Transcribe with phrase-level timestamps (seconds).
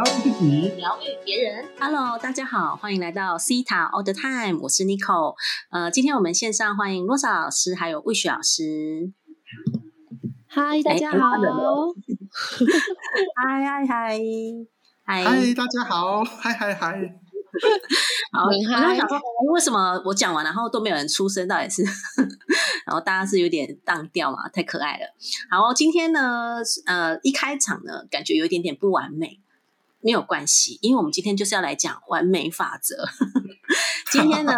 [0.00, 1.68] 疗愈自己，疗愈别人。
[1.78, 5.34] Hello，大家好，欢迎来到 Cita All the Time，我是 Nico。
[5.70, 9.12] 呃，今天我们线上欢迎罗莎老师还有魏雪老师。
[10.46, 11.18] 嗨，大家好。
[13.36, 14.18] 嗨嗨嗨
[15.04, 15.24] 嗨！
[15.24, 17.16] 嗨，大家好，嗨嗨嗨。
[18.32, 19.20] 好，我很嗨在想说，哎
[19.52, 21.46] 为什么我讲完然后都没有人出声？
[21.46, 21.82] 到底是，
[22.86, 24.48] 然后大家是有点荡掉嘛？
[24.48, 25.04] 太可爱了。
[25.50, 26.56] 好，今天呢，
[26.86, 29.38] 呃，一开场呢，感觉有一点点不完美，
[30.02, 33.04] 没有关系，因为我们今天就是要来讲完美法则。
[34.10, 34.52] 今天呢，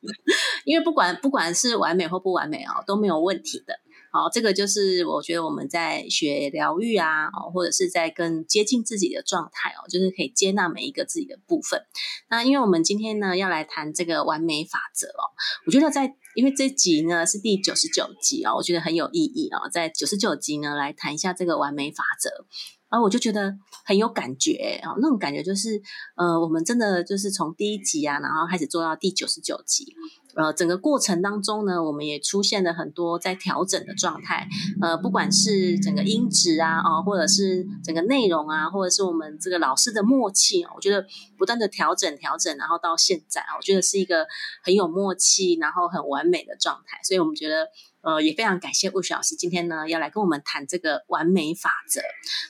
[0.64, 3.80] 因为不管不管是完美或不完美哦，都没有问题的。
[4.12, 11.82] 好，这个就是我觉得我们在学疗愈啊，哦，或者是在更接近自己的状态哦，就是可以接纳每一个自己的部分。
[12.30, 15.34] 那因为我们今天呢要来谈这个完美法则哦，
[15.66, 22.46] 我觉得在因为这集呢是第九十九集哦、我觉得很有意义哦、在九十九集呢来谈一下这个完美法则。
[22.94, 23.52] 然后我就觉得
[23.84, 24.52] 很有感觉
[24.84, 25.82] 啊、那种感觉就是，
[26.14, 29.92] 呃，我们真的就是从第一集啊，然后开始做到第九十九集，
[30.36, 34.46] 呃，整个过程当中呢，我们也出现了很多在调整的状态，
[34.80, 41.04] 呃，不管是整个音质啊，哦，或者是整个内容啊，或者是我们这个老师的默契哦，我觉得
[41.36, 44.24] 不断的调整调整，然后到现在啊，我觉得是一个
[44.62, 47.66] 很有默契，然后很完美的状态，所以我们觉得。
[48.04, 52.02] 呃，也非常感谢魏雪老师今天呢要来跟我们谈这个完美法则，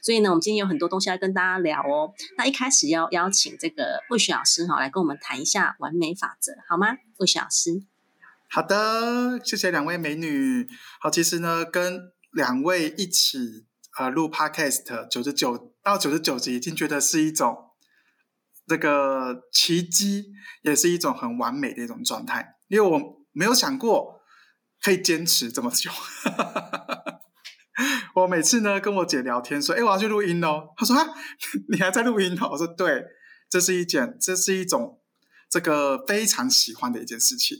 [0.03, 2.13] 所以呢，我们今天有很多东西要跟大家聊哦。
[2.37, 6.97] 那一开始要邀请这个魏雪老师哈来跟我们谈一下完美法则，好吗？
[7.19, 7.85] 魏雪老师，
[8.51, 10.67] 好的，谢谢两位美女。
[11.01, 13.65] 好，其实呢，跟两位一起
[13.97, 17.57] 呃录 podcast 九十九到九十九集，已经觉得是一种
[18.67, 20.33] 这个奇迹，
[20.63, 22.57] 也是一种很完美的一种状态。
[22.67, 24.21] 因为我没有想过
[24.85, 25.91] 可以坚持这么久。
[28.17, 31.07] 我每次呢跟我姐聊天说：“哎，我要去录音哦。”她说：“啊，
[31.73, 33.03] 你还在录音哦？”我说：“对，
[33.49, 35.01] 这是一件，这是一种
[35.49, 37.57] 这个非常喜欢的一件事情。”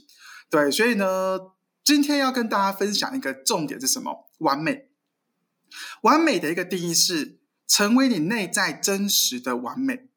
[0.51, 1.39] 对，所以呢，
[1.83, 4.29] 今天要跟大家分享一个重点是什么？
[4.37, 4.91] 完美。
[6.03, 10.09] 完美的一个定义是成为你内在真实的完美。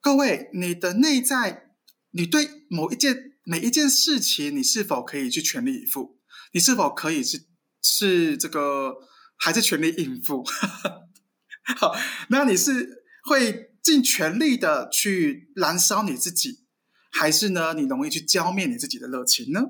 [0.00, 1.67] 各位，你的内在，
[2.10, 6.18] 你对某一件每一件事情，你是否可以去全力以赴？
[6.52, 7.46] 你是否可以是
[7.82, 8.94] 是这个
[9.36, 10.44] 还是全力应付？
[11.76, 11.94] 好，
[12.30, 16.64] 那你是会尽全力的去燃烧你自己，
[17.10, 19.60] 还是呢，你容易去浇灭你自己的热情呢？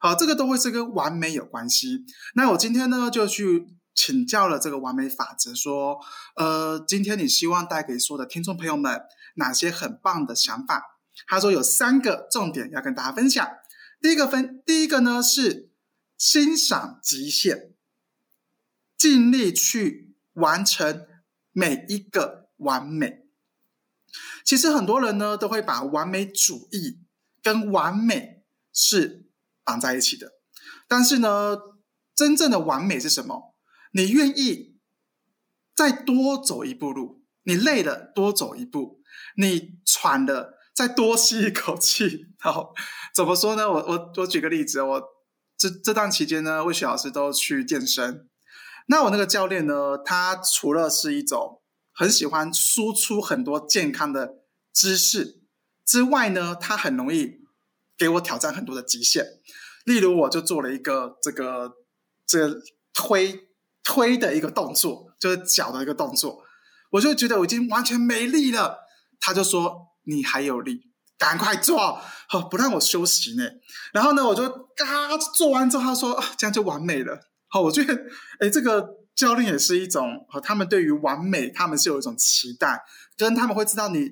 [0.00, 2.04] 好，这个都会是跟完美有关系。
[2.34, 5.98] 那我今天呢，就去请教了这个完美法则，说，
[6.36, 9.00] 呃，今天你希望带给所有的听众朋友们
[9.34, 10.82] 哪些很棒的想法？
[11.26, 13.48] 他说有三个重点要跟大家分享。
[14.00, 15.70] 第一个分，第一个呢是
[16.16, 17.74] 欣赏极限，
[18.96, 21.06] 尽力去完成
[21.52, 23.26] 每一个完美。
[24.44, 26.98] 其实很多人呢都会把完美主义
[27.42, 28.42] 跟完美
[28.72, 29.26] 是
[29.64, 30.32] 绑在一起的，
[30.88, 31.56] 但是呢，
[32.14, 33.54] 真正的完美是什么？
[33.92, 34.76] 你愿意
[35.74, 39.02] 再多走一步路，你累了多走一步，
[39.36, 42.28] 你喘了再多吸一口气。
[42.38, 42.72] 好，
[43.14, 43.70] 怎么说呢？
[43.70, 45.02] 我我我举个例子，我
[45.54, 48.26] 这这段期间呢，魏雪老师都去健身。
[48.86, 51.60] 那我那个教练呢，他除了是一种
[51.92, 54.36] 很喜欢输出很多健康的
[54.72, 55.42] 知识
[55.84, 57.42] 之外呢，他很容易
[57.98, 59.22] 给我挑战很多的极限。
[59.84, 61.72] 例如，我就做了一个这个
[62.26, 62.58] 这个
[62.94, 63.48] 推
[63.84, 66.42] 推的一个动作，就是脚的一个动作，
[66.92, 68.78] 我就觉得我已经完全没力了。
[69.20, 73.44] 他就说：“你还有力，赶快做，好不让我休息呢。”
[73.92, 78.06] 然后呢，我就嘎做完之后，他说：“啊，这样就完美了。”好，我觉得，
[78.38, 82.82] 哎，这个教练也是一种，和他们对于完美，他们是有一种期待，
[83.16, 84.10] 跟他们会知道你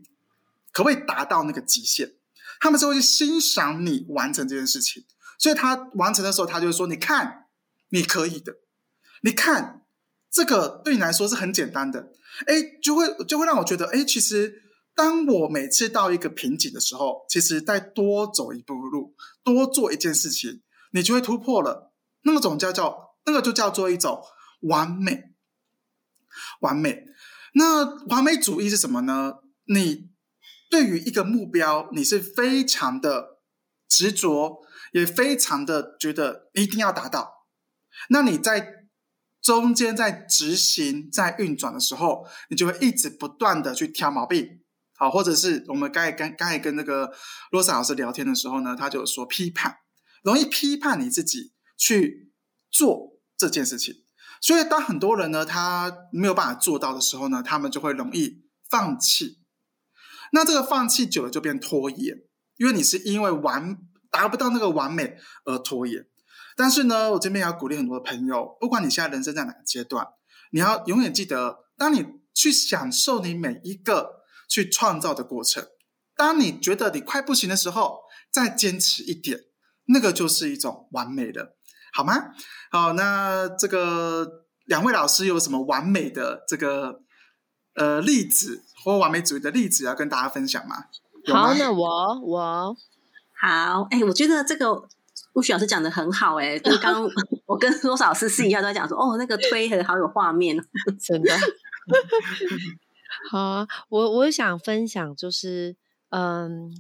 [0.73, 2.15] 可不可以达到那个极限，
[2.61, 5.05] 他们是会去欣赏你完成这件事情。
[5.39, 7.47] 所以他完成的时候，他就说：“你看，
[7.91, 8.57] 你可以的，
[9.23, 9.83] 你看，
[10.31, 12.13] 这个对你来说是很简单的。”
[12.47, 14.63] 哎，就会就会让我觉得，哎，其实
[14.99, 19.15] 当我每次到一个瓶颈的时候，其实再多走一步路，
[19.45, 21.93] 多做一件事情，你就会突破了。
[22.23, 23.07] 那种叫叫。
[23.25, 24.23] 那个就叫做一种
[24.63, 25.35] 完美，
[26.61, 27.05] 完美。
[27.53, 29.35] 那完美主义是什么呢？
[29.67, 30.09] 你
[30.71, 33.41] 对于一个目标，你是非常的
[33.87, 34.63] 执着，
[34.93, 37.47] 也非常的觉得一定要达到。
[38.09, 38.89] 那你在
[39.43, 44.63] 中间在执行、在运转的时候，你就会一直不断的去挑毛病，
[44.99, 47.13] 好，或者是我们刚才跟刚才跟那个
[47.51, 49.77] 罗莎老师聊天的时候呢，他就说批判，
[50.23, 52.33] 容易批判你自己去
[52.71, 53.17] 做。
[53.41, 53.95] 这件事情，
[54.41, 59.39] 所以当很多人呢，他没有办法做到的时候呢，他们就会容易放弃。
[60.33, 62.17] 那这个放弃久了就变拖延，
[62.57, 63.79] 因为你是因为完
[64.11, 66.05] 达不到那个完美而拖延。
[66.57, 70.05] 但是呢，我这边要鼓励很多的朋友，不管你现在人生在哪个阶段，
[70.51, 72.05] 你要永远记得，当你
[72.35, 74.18] 去享受你每一个
[74.49, 75.67] 去创造的过程，
[76.17, 78.01] 当你觉得你快不行的时候，
[78.33, 79.41] 再坚持一点，
[79.87, 81.55] 那个就是一种完美的，
[81.93, 82.31] 好吗？
[82.71, 87.03] 好，那这个两位老师有什么完美的这个
[87.75, 90.87] 呃例子或完美主义的例子要跟大家分享吗？
[91.27, 92.77] 好，那我我
[93.41, 94.89] 好，哎，我觉得这个。
[95.35, 97.09] 陆旭老师讲的很好，哎， 就是刚刚
[97.47, 100.57] 我跟罗老师私底下都在讲说，哦，那个推很好有画面，
[101.01, 101.33] 真的。
[103.31, 105.77] 好啊，我我想分享就是，
[106.11, 106.71] 嗯，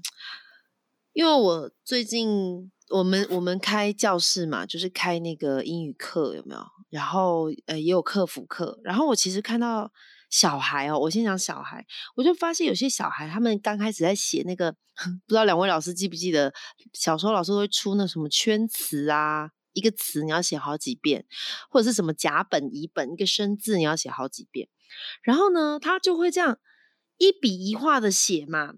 [1.12, 6.67] 因为我最近我们我们开教室嘛，就是开那个英语课，有没有？
[6.90, 9.93] 然后呃也有客服课，然后我其实看到。
[10.31, 14.70] 小孩哦，我先讲小孩，我就发现有些小孩，他们刚开始在写那个，
[15.26, 16.52] 不知道两位老师记不记得，
[16.93, 21.25] 小时候老师会出那什么圈词啊，一个词你要写好几遍，
[21.70, 24.69] 或者是什么甲本乙本，一个生字你要写好几遍，
[25.23, 26.58] 然后呢，他就会这样
[27.17, 28.75] 一笔一画的写嘛。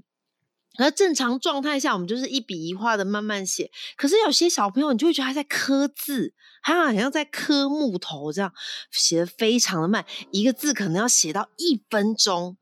[0.78, 3.70] 而正常状态下，我们就是一笔一画的慢慢写。
[3.96, 8.54] 可是有些小朋友，你就会觉得他在刻字，他好像在刻木头，这样
[8.90, 12.56] 写的非常的慢，一个字可能要写到一分钟。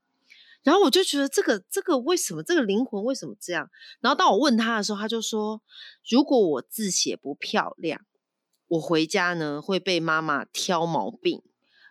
[0.64, 3.70] 然后我就觉得这个这个为什么这个灵魂为什么这样？
[4.00, 5.62] 然后当我问他的时候，他就说：
[6.10, 8.00] 如果我字写不漂亮，
[8.68, 11.42] 我回家呢会被妈妈挑毛病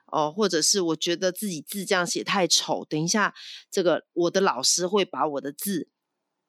[0.07, 3.33] 哦，或者是我觉得自己字这样写太丑，等一下
[3.69, 5.89] 这个我的老师会把我的字。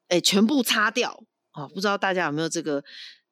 [0.09, 1.69] 哎，全部擦掉啊！
[1.69, 2.83] 不知道大家有没有这个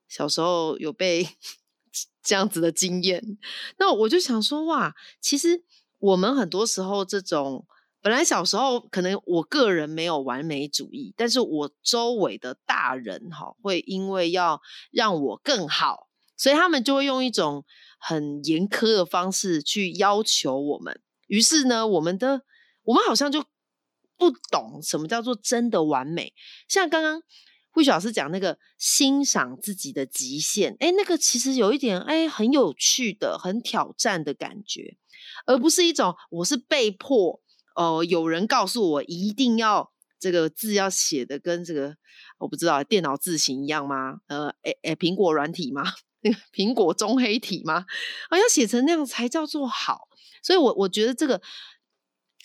[0.08, 1.26] 小时候有被
[2.23, 3.38] 这样子的经验？
[3.78, 5.64] 那我就想说，哇，其实
[5.99, 7.67] 我们很多时候这种
[8.02, 16.06] 本来小时候可能我个人没有完美主义，但是我周围的大人哈，会因为要让我更好，
[16.37, 17.65] 所以他们就会用一种
[17.99, 21.00] 很严苛的方式去要求我们。
[21.27, 22.43] 于是呢，我们的
[22.85, 23.44] 我们好像就。
[24.19, 26.33] 不懂什么叫做真的完美，
[26.67, 27.21] 像刚刚
[27.75, 34.97] 魏雪老师讲那个欣赏自己的极限，哎，那个其实有一点哎很有趣的、很挑战的感觉，
[35.44, 37.43] 而不是一种我是被迫
[37.75, 41.99] 哦，有人告诉我一定要这个字要写的跟这个
[42.39, 44.21] 我不知道电脑字形一样吗？
[44.29, 45.82] 呃，哎哎，苹果软体吗？
[46.53, 47.87] 苹果中黑体吗？
[48.29, 50.09] 啊，要写成那样才叫做好，
[50.43, 51.41] 所以我我觉得这个。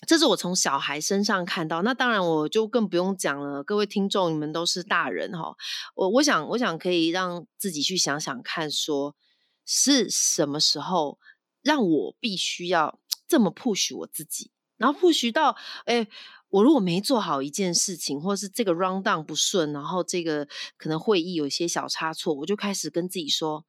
[0.08, 3.64] 这是我从小孩身上看到，那当然我就更不用讲了。
[3.64, 5.56] 各位听众，你们都是大人哈，
[5.94, 9.16] 我我想我想可以让自己去想想看，说
[9.64, 11.20] 是什么时候
[11.62, 16.08] 让我必须要这么 push 我自己，然后 push 到，哎，
[16.52, 23.66] 我如果没做好一件事情，或是这个 round down 不顺，然后这个可能会议有一些小差错，我就开始跟自己说，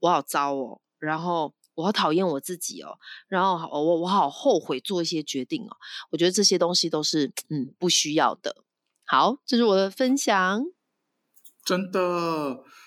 [0.00, 1.54] 我好糟哦，然后。
[1.76, 5.76] 我好讨厌我自己哦，然后我我好后悔做一些决定哦。
[6.12, 8.62] 我觉得这些东西都是嗯不需要的。
[9.04, 10.62] 好，这是我的分享。
[11.64, 11.98] 真的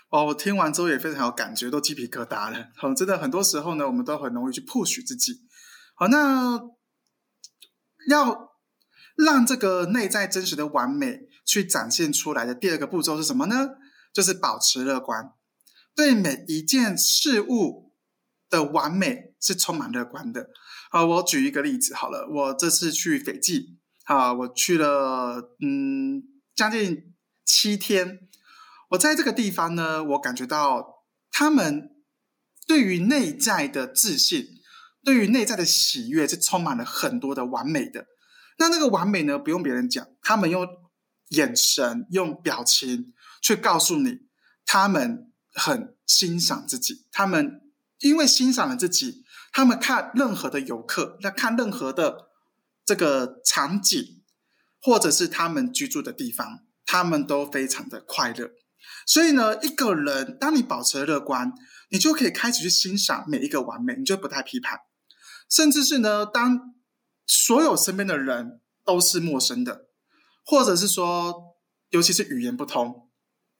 [0.09, 2.69] 哦，我听完之后也非常有感觉，都鸡皮疙瘩了。
[2.77, 5.33] 好，真的很多时候呢，我们都很容易去 push 自己。
[5.93, 6.57] 好，那
[8.07, 8.46] 要
[9.17, 13.71] 让这个内在真实的完美去展现出来的第二个步骤是什么呢？
[14.13, 15.33] 就是保持乐观，
[15.93, 17.87] 对每一件事物。
[18.49, 20.49] 的完美是充满乐观的。
[20.89, 22.25] 好，我举一个例子好了。
[22.31, 26.23] 我这次去斐济，啊，我去了嗯
[26.55, 28.19] 将近七天。
[28.91, 31.89] 我在这个地方呢，我感觉到他们
[32.65, 34.45] 对于内在的自信，
[35.03, 38.05] 对于内在的喜悦是充满了很多的完美的。
[38.57, 40.67] 那那个完美呢，不用别人讲，他们用
[41.29, 44.19] 眼神、用表情去告诉你，
[44.65, 47.61] 他们很欣赏自己，他们。
[48.01, 52.27] 因为欣赏了自己，他们看任何的游客，那看任何的
[52.85, 54.21] 这个场景，
[54.79, 58.51] 或者是他们居住的地方，他们都非常的快乐。
[59.07, 61.51] 所以呢，一个人当你保持乐观，
[61.89, 64.79] 你就可以开始去欣赏每一个完美，你就不太批判，
[65.49, 66.75] 甚至是呢，当
[67.27, 69.87] 所有身边的人都是陌生的，
[70.45, 71.57] 或者是说，
[71.89, 73.03] 尤其是语言不通。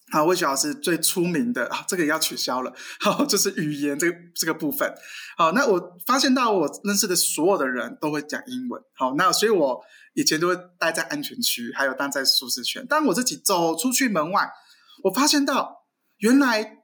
[0.10, 2.74] 好，魏雪老师最出名的啊，这个也要取消了。
[3.02, 4.90] 好，就是语言这个这个部分。
[5.38, 8.82] 好，那我发现到我认识的所有的人都会讲英文。
[8.96, 9.84] 好，那所以我
[10.14, 12.86] 以前都会待在安全区，还有待在舒适圈。
[12.88, 14.50] 但我自己走出去门外，
[15.04, 15.86] 我发现到
[16.20, 16.78] 原来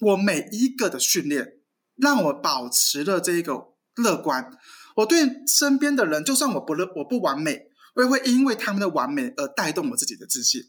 [0.00, 1.54] 我每一个的训练
[1.96, 3.54] 让我保持了这一个
[3.96, 4.56] 乐观。
[4.98, 10.62] 我对身边的人，就算我不乐，我不完美，我也会因为他们的完美而带动我自己的自信，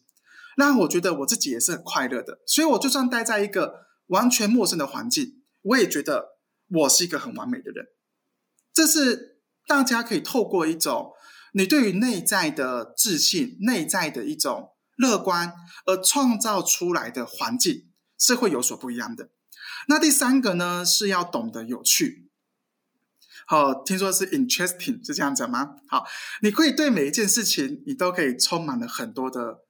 [0.55, 2.39] 让我觉得我自己也是很快乐的。
[2.45, 6.38] 所以，我就算待在一个完全陌生的环境，我也觉得
[6.69, 7.88] 我是一个很完美的人。
[8.71, 11.12] 这是大家可以透过一种
[11.53, 15.51] 你对于内在的自信、内在的一种乐观
[15.88, 19.31] 而创造出来的环境，是会有所不一样的。
[19.88, 22.28] 那第三个呢，是要懂得有趣。
[23.51, 25.77] 好，听说是 interesting 是这样子吗？
[25.88, 26.06] 好，
[26.44, 29.65] 你可以对每一件事情，你都可以充满了很多的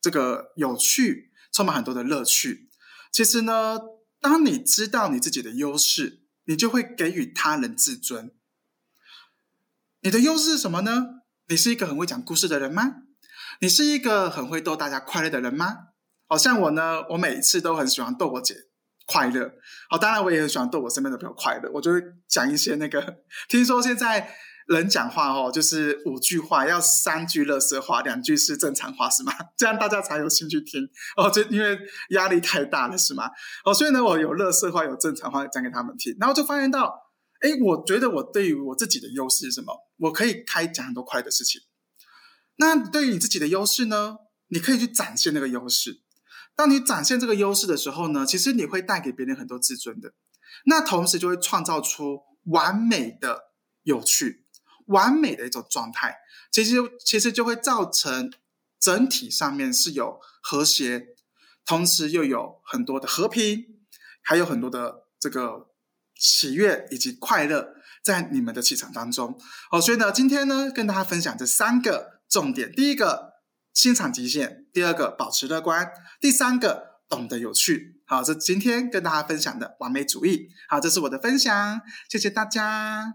[0.00, 2.68] 这个有趣，充满很多的乐趣。
[3.12, 3.78] 其实呢，
[4.20, 8.34] 当你知道你自己的优势，你就会给予他人自尊。
[10.00, 11.20] 你的优势是什么呢？
[11.46, 13.02] 你是一个很会讲故事的人吗？
[13.60, 15.76] 你是一个很会逗大家快乐的人吗？
[16.26, 18.56] 好像我呢，我每一次都很喜欢逗我姐。
[19.06, 19.50] 快乐，
[19.88, 21.70] 好，当然我也很喜欢逗我身边的朋友快乐。
[21.72, 24.34] 我就会讲一些那个，听说现在
[24.66, 29.32] 人讲话哦，就是五句话，要三句乐色话，两句是正常话，是吗？
[29.56, 31.30] 这样大家才有兴趣听哦。
[31.30, 31.78] 就因为
[32.10, 33.30] 压力太大了，是吗？
[33.64, 36.92] 哦，所以呢，我有乐色话，有正常话讲给他们听，然后就发现到，
[37.42, 39.72] 哎，我觉得我对于我自己的优势是什么？
[39.98, 41.60] 我可以开讲很多快的事情。
[42.56, 44.16] 那对于你自己的优势呢？
[44.48, 46.02] 你可以去展现那个优势。
[46.56, 50.14] 当你展现这个优势的时候呢，其实你会带给别人很多自尊的，
[50.64, 54.46] 那同时就会创造出完美的有趣、
[54.86, 56.16] 完美的一种状态。
[56.50, 58.32] 其实其实就会造成
[58.80, 61.08] 整体上面是有和谐，
[61.66, 63.66] 同时又有很多的和平，
[64.22, 65.68] 还有很多的这个
[66.14, 69.38] 喜悦以及快乐在你们的气场当中。
[69.70, 73.35] 好，所以呢，今天呢跟大家分享这三个重点，第一个。
[73.76, 75.86] 欣赏极限，第二个保持乐观，
[76.18, 78.00] 第三个懂得有趣。
[78.06, 80.48] 好，这今天跟大家分享的完美主义。
[80.66, 83.12] 好，这是我的分享，谢谢大家。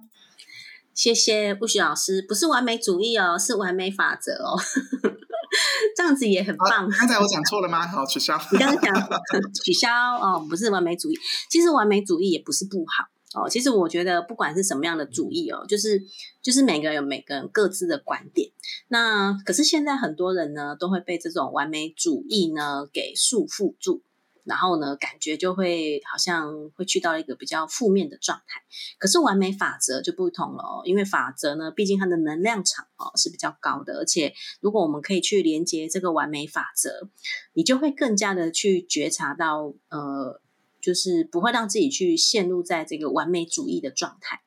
[0.94, 4.56] 谢谢不许老师，不是完美主义哦，是完美法则哦。
[5.98, 6.88] 这样子也很棒。
[6.88, 7.88] 刚才我讲错了吗？
[7.88, 8.40] 好，取消。
[8.52, 9.10] 你刚刚讲
[9.66, 11.18] 取消哦，不是完美主义。
[11.50, 13.08] 其实完美主义也不是不好。
[13.34, 16.04] 哦，其实我觉得不管是什么样的主义哦，就是
[16.42, 18.52] 就是每个人有每个人各自的观点。
[18.90, 24.02] 那可是现在很多人呢，都会被这种完美主义呢给束缚住，
[24.44, 28.64] 然后呢，感觉就会好像会去到一个比较负面的状态。
[29.00, 37.08] 可是完美法则就不同了，因为法则呢，毕竟它的能量场哦是比较高的，而且如果我们可以去连接这个完美法则，
[37.54, 40.42] 你就会更加的去觉察到呃。
[40.82, 44.42] 就是不会让自己去陷入在这个完美主义的状态。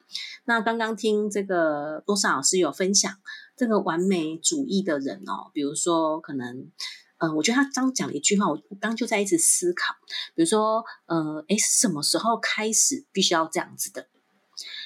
[0.44, 3.16] 那刚刚听这个多少老师有分享，
[3.56, 6.70] 这个完美主义的人哦，比如说可能，
[7.18, 9.94] 嗯，我觉得他刚讲了一句话，我刚就在一直思考，
[10.34, 14.06] 比如说，呃，诶，什么时候开始必须要这样子的？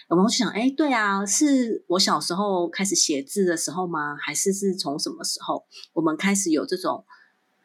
[0.08, 4.16] 我们就想，哎，对啊，是我小时候开始写字的时候吗？
[4.16, 7.04] 还是是从什么时候我们开始有这种，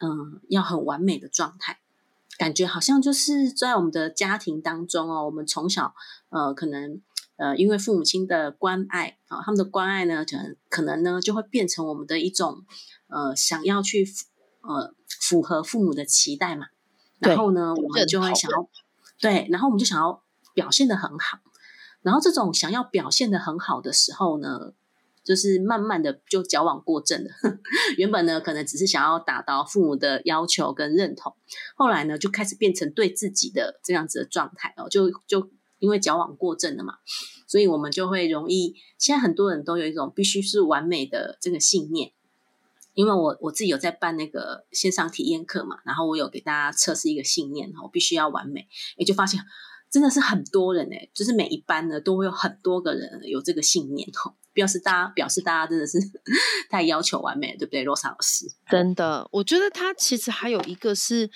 [0.00, 1.78] 嗯，要很完美的状态？
[2.38, 5.94] 感觉好像就是在我们的家庭当中哦，我们从小
[6.30, 7.00] 呃，可能
[7.36, 12.64] 呃，因为父母亲的关爱啊，他们的关爱呢，可能可能呢，就会变成我们的一种
[13.08, 14.06] 呃，想要去
[14.62, 16.66] 呃符合父母的期待嘛。
[17.18, 18.68] 然后呢，我们就会想要
[19.20, 20.22] 对，然后我们就想要
[20.52, 21.38] 表现的很好。
[22.02, 24.72] 然后这种想要表现的很好的时候呢。
[25.24, 27.30] 就是慢慢的就矫枉过正了。
[27.96, 31.34] 原本呢，可能只是想要达到父母的要求跟认同，
[31.74, 34.88] 后来呢，就开始变成对自己的这样子的状态哦。
[34.88, 36.98] 就就因为矫枉过正了嘛，
[37.48, 38.76] 所以我们就会容易。
[38.98, 42.12] 现在很多人都有一种必须是完美的这个信念。
[42.94, 49.40] 因为我我自己有在办那个线上体验课嘛，然后我有给大家测试一个信念，我必须要完美，也就发现
[49.90, 54.34] 真的是很多人哎，就是每一班呢都会有很多个人有这个信念哦。
[54.54, 55.98] 表示大家表示大家真的是
[56.70, 57.84] 太要求完美，对不对？
[57.84, 61.28] 罗莎老师，真的，我觉得他其实还有一个是，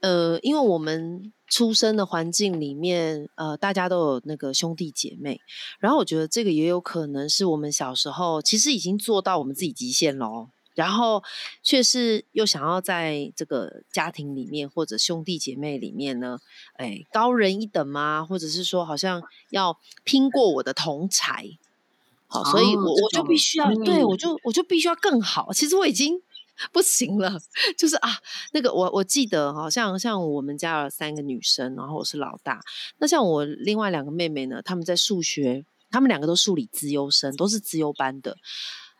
[0.00, 5.40] 呃，因为我们出生的环境里面，呃，大家都有那个兄弟姐妹，
[5.78, 11.22] 然后我觉得这个也有可能是我们小时候其实已经做到我们自己极限喽，然后
[11.62, 16.38] 却是又想要在这个家庭里面或者兄弟姐妹里面呢，
[16.78, 18.24] 哎，高人一等吗？
[18.24, 21.46] 或者是说好像要拼过我的同才？
[22.32, 25.52] 好，所以我我就必须要，对我就我就必须要更好。
[25.52, 26.18] 其实我已经
[26.72, 27.38] 不行了，
[27.76, 28.08] 就是啊，
[28.54, 32.58] 那个我我记得哈，像像我们家有三个女生，然后我是老大。
[32.98, 38.34] 那像我另外两个妹妹呢，她们在数学，她们两个都数理资优生，都是资优班的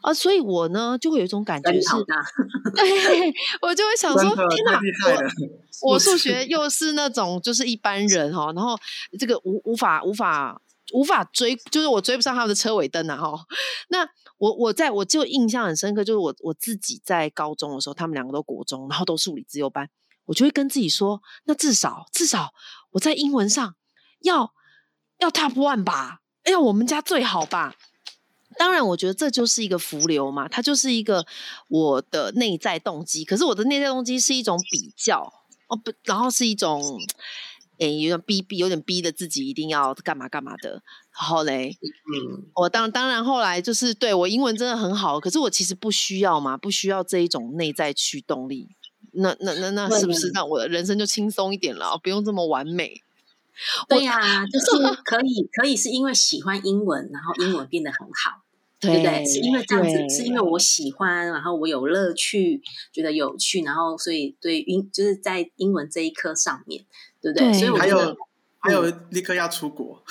[0.02, 0.12] 啊。
[0.12, 1.88] 所以我呢就会有一种感觉是，
[2.76, 4.78] 对我就会想说，天哪，
[5.82, 8.76] 我我数学又是那种就是一般人哈，然后
[9.18, 10.60] 这个无无法无法。
[10.92, 13.16] 无法追，就是我追不上他们的车尾灯啊！
[13.16, 13.46] 哈，
[13.88, 14.06] 那
[14.38, 19.88] 我我在我就印象很深刻，就是我我自己在高中的时候，他们两个都国中，然后都数理自由班，
[20.26, 22.52] 我就会跟自己说，那至少至少
[22.90, 23.74] 我在英文上
[24.20, 24.52] 要
[25.18, 27.74] 要 top one 吧，哎呀，我们家最好吧。
[28.58, 31.24] 当然，我觉得这就是一个浮流嘛，它就是一个
[31.68, 33.24] 我的内在动机。
[33.24, 35.22] 可是我的内在动机是一种比较
[35.68, 37.00] 哦不，然后是一种。
[37.78, 40.70] 哎，有点逼逼，有点逼的自己一定要干嘛干嘛的。
[40.70, 48.68] 然后嘞，嗯，我当当然后来就是对我英文真的很好，可是我其实不需要嘛，不需要这一种内在驱动力。
[49.12, 51.98] 那那那那是不是让我的人生就轻松一点了？
[52.02, 53.02] 不用这么完美？
[53.88, 54.66] 对呀，就是
[55.04, 58.42] 可以可以是因为喜欢英文，然后英文变得很好。
[58.80, 59.24] 对不对？
[59.24, 62.60] 是因为这样子，是因为我喜欢，然后我有乐趣，
[62.92, 66.84] 觉得有趣，然后所以对英就是在英文这一科上面，
[67.22, 67.52] 对不对？
[67.52, 68.16] 所以还有
[68.58, 70.02] 还有立刻要出国，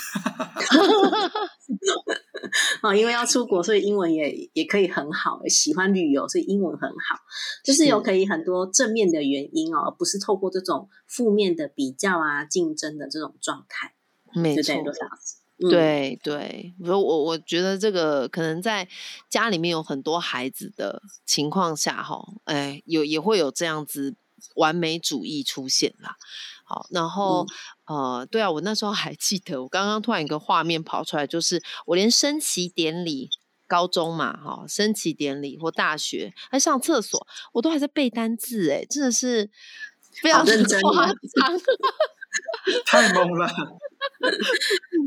[2.82, 5.42] 哦，因为要出国，所以英文也也可以很好。
[5.48, 7.20] 喜欢旅游，所以英文很好，
[7.64, 13.94] 就是有可以很多正面的原因哦，不是透过这种负面的比较啊、竞争的这种状态，
[14.34, 14.74] 没错。
[15.70, 18.88] 对对，我我我觉得这个可能在
[19.30, 24.16] 家里面有很多孩子的情况下，哈，哎，有也会有这样子
[24.56, 26.18] 完美主义出现啦。
[26.72, 27.46] 好，然后
[27.86, 33.30] 呃，对啊，我那时候还记得，我刚刚突然一个画面跑出来，就是我连升旗典礼，
[33.68, 39.50] 高中嘛，哈，升旗典礼或大学，还上厕所，我都还在背单字，哎，真的是
[40.22, 40.80] 非常认真
[42.86, 43.46] 太懵了。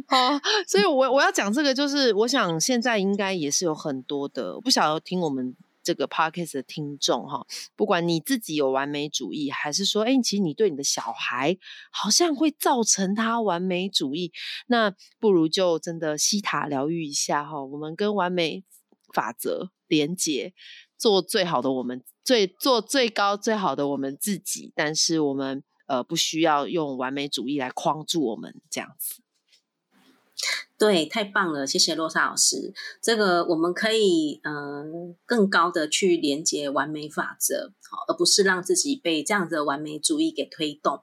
[0.06, 11.56] 好，所以，我我要讲这个，就是我想现在应该也是有很多的，不晓得听我们这个 podcast 的听众哈，不管你自己有完美主义，还是说，哎，其实你对你的小孩
[11.92, 14.32] 好像会造成他完美主义，
[14.66, 18.64] 那不如就真的西塔疗愈一下哈，我们跟完美
[19.12, 20.54] 法则连接，
[20.96, 25.62] 做最好的我们，最做最高最好的我们自己，但是我们。
[25.86, 29.23] 呃，不需要用完美主义来框住我们，这样子。
[30.78, 32.72] 对，太棒了，谢谢洛莎老师。
[33.02, 34.84] 这个我们可以呃
[35.26, 41.00] 更高的去连接完美法则，好，而不是让自己被这样的完美主义给推动。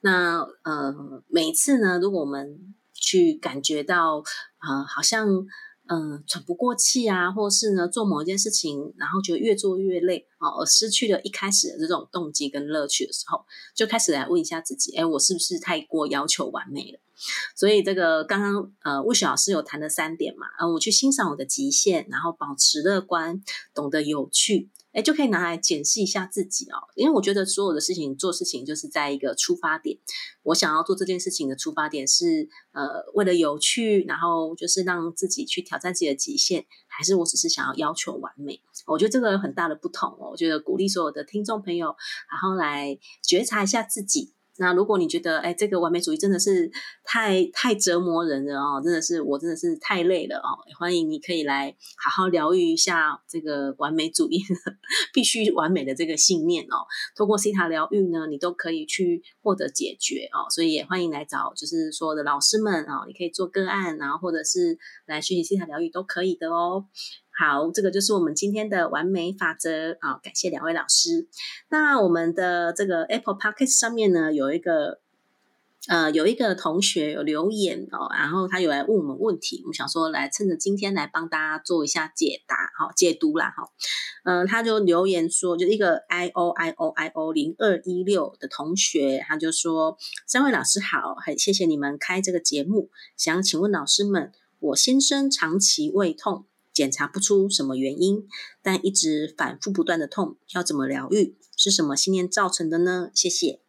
[0.00, 4.22] 那呃，每次呢，如果我们去感觉到
[4.58, 5.46] 啊，好像。
[5.92, 17.00] 嗯，喘不过气啊，或是呢做某一件事情，然后觉得越做越累啊，而失去了一开始的这种动机跟乐趣的时候，就开始来问一下自己：哎，我是不是太过要求完美了？
[17.56, 23.42] 所以这个刚刚呃，魏雪老师有谈了三点嘛，呃，我去欣赏我的极限，然后保持乐观，
[23.74, 24.70] 懂得有趣。
[24.92, 29.96] 哎，就可以拿来检视一下自己哦，因为我觉得所有的事情做事情就是在一个出发点，
[30.42, 38.60] 我想要做这件事情的出发点是呃为了有趣，然后就是让自己去挑战自己的极限，还是我只是想要要求完美？
[38.88, 40.30] 我觉得这个有很大的不同哦。
[40.32, 41.94] 我觉得鼓励所有的听众朋友，
[42.28, 44.32] 然后来觉察一下自己。
[44.60, 46.70] 那如果你觉得，哎，这个完美主义真的是
[47.02, 54.38] 太太折磨人了哦，真的是我真的是太累了哦，欢迎你可以来好好疗愈一下这个完美主义
[55.14, 56.84] 必须完美的这个信念哦。
[57.16, 66.84] 通过西塔疗愈呢，你都可以去获得解决哦，所以也欢迎来找就是说的老师们啊，你可以做个案，然后或者是来学习西塔疗愈都可以的哦。
[67.32, 70.20] 好，这个就是我们今天的完美法则啊！
[70.22, 71.26] 感谢两位老师。
[71.70, 75.00] 那我们的这个 Apple Podcast 上面呢，有一个
[75.88, 83.70] 呃，有一个同学有留言哦，然后他有来问我们问题，我们想说来趁着今天来帮大家做一下解答，好解读啦，哈。
[84.24, 96.44] 嗯，他就留言说，就一个 I O I O I O 零二一六的同学，他就说：三位老师好，很谢谢你们开这个节目，想请问老师们，我先生长期胃痛。
[96.80, 98.26] 检查不出什么原因，
[98.62, 101.36] 但一直反复不断的痛，要怎么疗愈？
[101.54, 103.10] 是什么信念造成的呢？
[103.14, 103.60] 谢谢。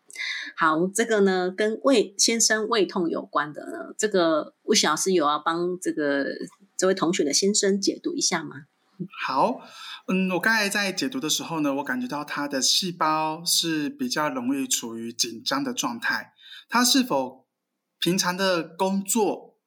[0.55, 6.23] 好，这个呢跟胃先生胃痛有关的呢，这个魏老师有要帮这个
[6.77, 8.67] 这位同学的先生解读一下吗？
[9.27, 9.59] 好，
[10.07, 16.31] 嗯，我刚才在解读的时候呢，我感觉到他的细胞是比较容易处于紧张的状态，
[16.69, 17.45] 他是否
[17.99, 19.57] 平常的工作，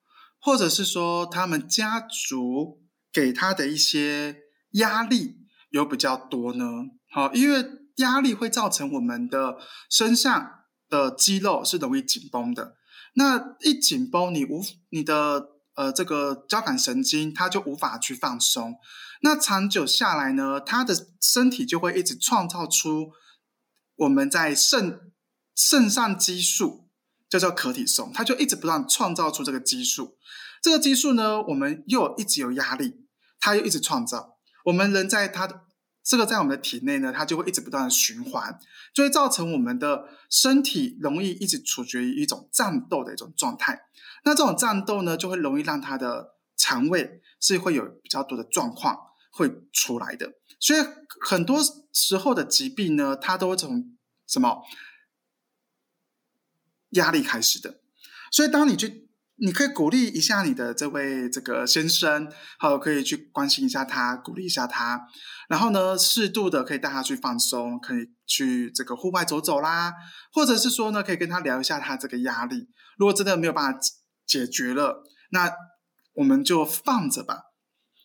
[0.41, 2.81] 或者是说他们家族？
[3.15, 4.37] 给他的一些
[4.73, 5.37] 压力
[5.71, 6.67] 有比较多呢，
[7.13, 7.65] 好，因为
[7.97, 9.57] 压力会造成我们的
[9.89, 10.51] 身上
[10.89, 12.75] 的肌肉是容易紧绷的，
[13.15, 18.75] 那一紧绷，你无你的呃这个交感神经它就无法去放松，
[19.23, 23.13] 那长久下来呢，他的身体就会一直创造出
[23.95, 25.13] 我们在肾
[25.55, 26.89] 肾上激素
[27.31, 30.17] 就叫可体松，它就一直不断创造出这个激素。
[30.63, 33.04] 这个激素呢，我们又一直有压力，
[33.45, 34.39] 它又一直创造。
[34.65, 35.67] 我们人在它的
[36.03, 38.59] 这个在我们的体内呢，它就会一直不断的循环，
[38.95, 43.83] 就会造成我们的身体容易一直处决于一种战斗的一种状态。
[44.25, 48.99] 那这种战斗呢，就会容易让它的肠胃是会有比较多的状况
[49.31, 50.33] 会出来的。
[50.59, 50.81] 所以
[51.21, 51.61] 很多
[51.93, 53.95] 时候的疾病呢，它都会从
[54.27, 54.63] 什么
[56.93, 57.83] 压力开始的。
[58.33, 59.05] 所以当你去。
[59.37, 65.07] 你可以鼓励一下你的这位这个先生，好，可以去关心一下他，鼓励一下他。
[65.49, 69.93] 然后呢，适度的可以带他去放松，可以去这个户外走走啦，
[70.33, 72.69] 或者是说呢，可以跟他聊一下他这个压力。
[72.97, 73.79] 如果真的没有办法
[74.27, 75.51] 解决了，那
[76.15, 77.43] 我们就放着吧，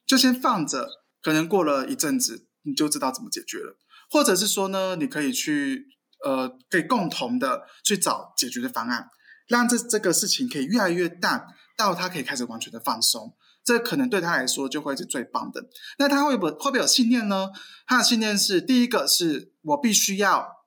[0.08, 0.88] 就先放着。
[1.22, 3.78] 可能过了一阵子，你就知道怎么解决了。
[4.10, 5.86] 或者是说呢，你可以去
[6.26, 9.10] 呃，可以共同的去找解决的方案。
[9.50, 13.36] 让这这个事情可以越来越淡，到他可以开始完全的放松，
[13.66, 15.66] 这可能对他来说就会是最棒的。
[15.98, 17.50] 那他会不会会不会有信念呢？
[17.86, 20.66] 他的信念是：第一个是我必须要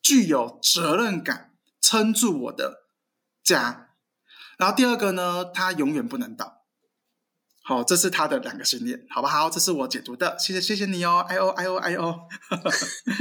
[0.00, 2.84] 具有责任感，撑住我的
[3.42, 3.88] 家；
[4.58, 6.53] 然后第二个呢，他永远不能倒。
[7.66, 9.48] 好，这是他的两个信念，好不好？
[9.48, 12.20] 这是我解读的，谢谢谢谢你哦，i o i o i o。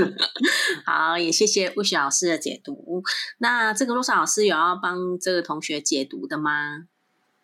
[0.85, 3.01] 好，也谢谢魏雪老师的解读。
[3.37, 6.87] 那这个罗莎老师有要帮这个同学解读的吗？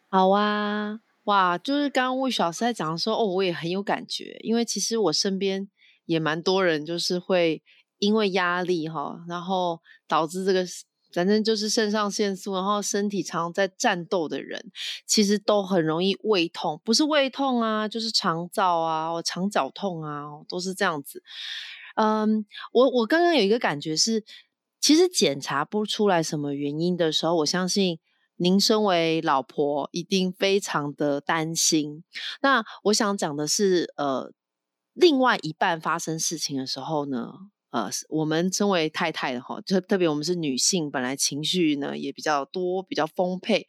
[0.09, 5.69] 好啊，哇，就是刚刚魏雪老师在讲的时候，哦，我也很有感觉，因为其实我身边
[6.05, 7.63] 也蛮多人，就是会
[7.99, 10.65] 因为压力哈，然后导致这个。
[11.11, 14.71] 反正就是肾上腺素，然后身体常在战斗的人，
[15.05, 21.23] 其实都很容易胃痛，不是胃痛啊，就是肠燥啊，肠绞痛啊，都是这样子。
[21.95, 24.23] 嗯，我我刚刚有一个感觉是，
[24.79, 27.99] 其实检查不出来什么原因的时候，我相信
[28.37, 32.03] 您身为老婆一定非常的担心。
[32.41, 34.31] 那我想讲的是，呃，
[34.93, 37.33] 另外一半发生事情的时候呢？
[37.71, 43.67] 呃，我们称为太太的哈，特特别我们是女性，本来情绪呢也比较多，比较丰沛，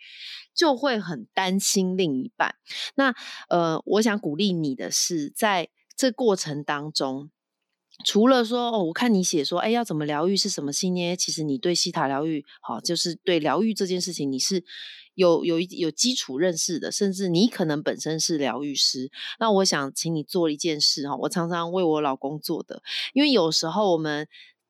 [0.54, 2.54] 就会很担心另一半。
[2.94, 3.14] 那
[3.48, 7.30] 呃，我想鼓励你的是，在这过程当中，
[8.04, 11.16] 除了说哦，我看你写说，哎，要怎么疗愈是什么信念？
[11.16, 14.64] 其实你对西塔疗愈，好，就是对疗愈这件事情，你是。
[15.16, 19.10] 有有有基础认识的，甚至你可能本身是疗愈师。
[19.38, 22.80] 那我想请你做一件事哈，我常常为我老公做的，
[23.12, 24.26] 因为有时候我们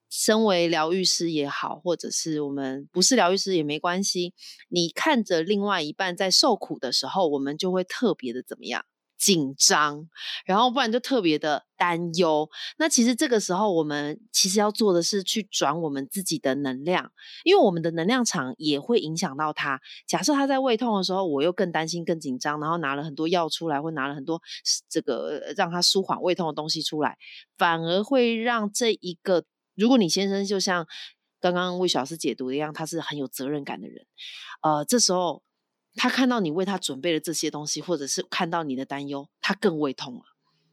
[0.08, 4.32] 身为疗愈师也好，或者是我们不是疗愈师也没关系，
[4.70, 8.84] 你看着另外一半在受苦的时候，我们就会特别的怎么样？
[9.20, 10.08] 紧张，
[10.46, 12.48] 然后不然就特别的担忧。
[12.78, 17.12] 那其实这个时候，我们其实要做的是去转我们自己的能量，
[17.44, 19.78] 因为我们的能量场也会影响到他。
[20.06, 24.40] 假设他在胃痛的时候，我又更担心、更紧张，然后拿了很多药出来，或拿了很多
[24.88, 27.18] 这个让他舒缓胃痛的东西出来，
[27.58, 30.86] 反而会让这一个，如果你先生就像
[31.38, 34.06] 刚刚魏小师解读一样，他是很有责任感的人，
[34.62, 35.42] 呃，这时候。
[35.94, 40.22] 他看到你为他准备了这些东西，或者是看到你的担忧，他更胃痛了。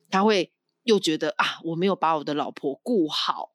[0.10, 0.52] 他会
[0.84, 3.52] 又觉得啊，我没有把我的老婆顾好。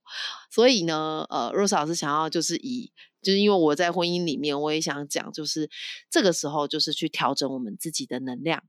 [0.51, 5.71] 所以呢，呃，若莎老师想要就是以，就是因为我在婚姻里面，我也想讲，就是
[6.11, 8.65] 这个时候就是去调整我们自己的能量。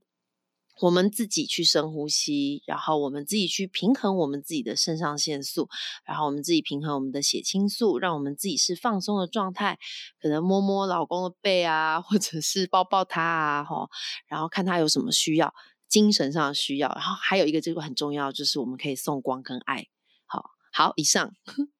[0.80, 5.68] 我们自己去深呼吸，然后我们自己去平衡我们自己的肾上腺素，
[6.04, 9.78] 然后我们自己平衡我们的血清素，让我们自己是放松的状态。
[10.20, 13.88] 可能摸摸老公的背啊，或者是抱抱他啊，哈，
[14.26, 15.54] 然后看他有什么需要，
[15.88, 16.88] 精神上的需要。
[16.88, 19.86] 然后还有一个这个很重要，就是我们可以送光跟爱。
[20.26, 21.32] 好，好，以上。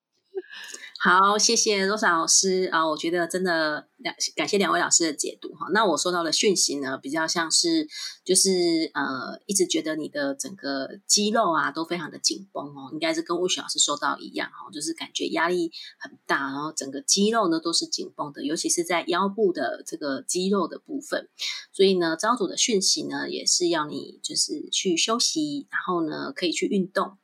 [1.07, 5.67] 好，谢谢罗莎老师啊，我觉得真的两感谢两位老师的解读哈。
[5.71, 7.87] 那我收到的讯息呢，比较像是
[8.25, 21.29] 就是呃，一直觉得你的整个肌肉啊都非常的紧绷哦，应该是跟魏雪老师收到一样哈，就是感觉压力很大，然后整个肌肉呢都是紧绷的，尤其是在腰部的这个肌肉的部分。
[21.71, 27.19] 所以呢，招组的讯息呢，也是要你就是去休息，然后呢可以去运动。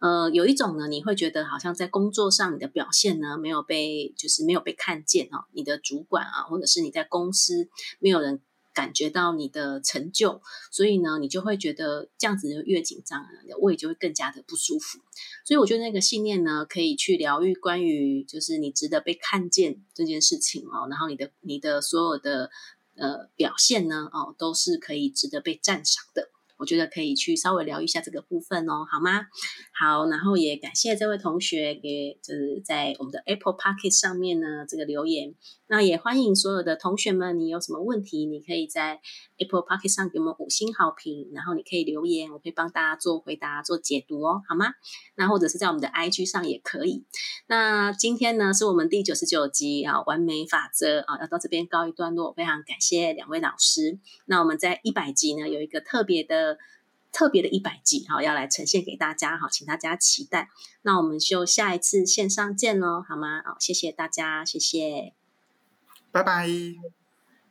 [0.00, 8.40] 呃，有一种呢，你会觉得好像在工作上你的表现呢呢没有被，就是没有被看见哦，你的主管啊，或者是你在公司没有人
[8.72, 14.98] 感觉到你的成就，所以呢，你就会觉得这样子就越紧张，你的胃就会更加的不舒服。
[15.44, 22.50] 所以我觉得那个信念呢，可以去疗愈关于就是你值得被看见这件事情哦，然后你的你的所有的
[22.96, 26.30] 呃表现呢，哦，都是可以值得被赞赏的。
[26.56, 29.26] 我觉得可以去稍微聊一下这个部分哦，好吗？
[29.78, 35.34] 好，然后也感谢这位同学给就是在我们的 Apple p o c k e t 上面呢这个留言。
[35.66, 39.00] 那也欢迎所有的同学们，你有什么问题，你可以在
[39.38, 44.66] Apple p o c k e t 上给我们五星好评，然后你可以留言，我可以帮大家做回答、做解读哦，好吗？
[45.16, 47.04] 那或者是在我们的 IG 上也可以。
[47.46, 52.32] 那今天呢，是我们第九十九集啊，完美法则啊，要到这边告一段落。
[52.34, 53.98] 非常感谢两位老师。
[54.26, 56.58] 那我们在一百集呢，有一个特别的的。
[57.16, 60.48] 特别的一百集，好要来呈现给大家，好，请大家期待。
[60.82, 63.40] 那我们就下一次线上见喽，好吗？
[63.46, 65.12] 好，谢谢大家，谢谢，
[66.10, 66.48] 拜拜，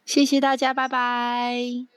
[0.03, 1.92] 谢谢大家，拜拜。